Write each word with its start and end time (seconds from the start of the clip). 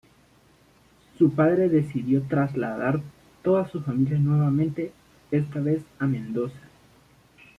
Su 1.19 1.31
padre 1.35 1.69
decidió 1.69 2.23
trasladar 2.23 3.01
toda 3.43 3.69
su 3.69 3.83
familia 3.83 4.17
nuevamente, 4.17 4.93
esta 5.29 5.59
vez 5.59 5.83
a 5.99 6.07
Mendoza. 6.07 6.59